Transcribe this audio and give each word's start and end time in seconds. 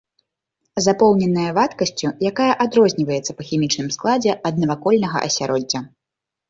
Запоўненая 0.85 1.51
вадкасцю, 1.57 2.07
якая 2.31 2.49
адрозніваецца 2.67 3.31
па 3.43 3.49
хімічным 3.51 3.87
складзе 3.99 4.31
ад 4.51 4.55
навакольнага 4.65 5.17
асяроддзя. 5.31 5.79